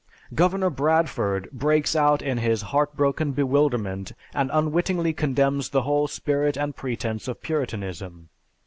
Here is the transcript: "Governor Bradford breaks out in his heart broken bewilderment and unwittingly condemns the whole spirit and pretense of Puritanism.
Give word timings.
"Governor 0.33 0.71
Bradford 0.71 1.47
breaks 1.51 1.95
out 1.95 2.23
in 2.23 2.39
his 2.39 2.63
heart 2.73 2.97
broken 2.97 3.33
bewilderment 3.33 4.13
and 4.33 4.49
unwittingly 4.51 5.13
condemns 5.13 5.69
the 5.69 5.83
whole 5.83 6.07
spirit 6.07 6.57
and 6.57 6.75
pretense 6.75 7.27
of 7.27 7.43
Puritanism. 7.43 8.29